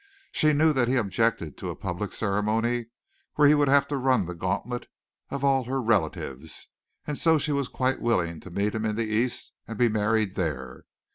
She 0.31 0.51
knew 0.51 0.73
that 0.73 0.87
he 0.87 0.95
objected 0.95 1.59
to 1.59 1.69
a 1.69 1.75
public 1.75 2.11
ceremony 2.11 2.87
where 3.35 3.47
he 3.47 3.53
would 3.53 3.67
have 3.67 3.87
to 3.89 3.97
run 3.97 4.25
the 4.25 4.33
gauntlet 4.33 4.87
of 5.29 5.43
all 5.43 5.65
her 5.65 5.79
relatives, 5.79 6.69
and 7.05 7.19
so 7.19 7.37
she 7.37 7.51
was 7.51 7.67
quite 7.67 8.01
willing 8.01 8.39
to 8.39 8.49
meet 8.49 8.73
him 8.73 8.83
in 8.83 8.95
the 8.95 9.05
East 9.05 9.53
and 9.67 9.77
be 9.77 9.89
married 9.89 10.33
there. 10.33 10.85